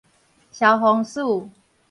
[0.51, 1.47] 消防署